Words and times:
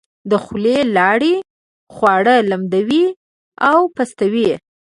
د 0.29 0.31
خولې 0.43 0.77
لاړې 0.97 1.33
خواړه 1.95 2.35
لمدوي 2.49 3.05
او 3.69 3.77
پستوي. 3.95 4.51